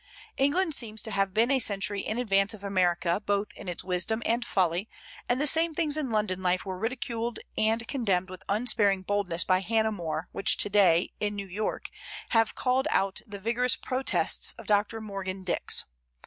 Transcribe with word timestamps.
England 0.35 0.73
seems 0.73 0.99
to 1.03 1.11
have 1.11 1.31
been 1.31 1.51
a 1.51 1.59
century 1.59 2.01
in 2.01 2.17
advance 2.17 2.55
of 2.55 2.63
America, 2.63 3.21
both 3.23 3.49
in 3.55 3.67
its 3.67 3.83
wisdom 3.83 4.23
and 4.25 4.43
folly; 4.43 4.89
and 5.29 5.39
the 5.39 5.45
same 5.45 5.75
things 5.75 5.95
in 5.95 6.09
London 6.09 6.41
life 6.41 6.65
were 6.65 6.79
ridiculed 6.79 7.37
and 7.55 7.87
condemned 7.87 8.27
with 8.27 8.43
unsparing 8.49 9.03
boldness 9.03 9.43
by 9.43 9.59
Hannah 9.59 9.91
More 9.91 10.27
which 10.31 10.57
to 10.57 10.71
day, 10.71 11.11
in 11.19 11.35
New 11.35 11.45
York, 11.47 11.91
have 12.29 12.55
called 12.55 12.87
out 12.89 13.21
the 13.27 13.37
vigorous 13.37 13.75
protests 13.75 14.53
of 14.57 14.65
Dr. 14.65 15.01
Morgan 15.01 15.43
Dix. 15.43 15.85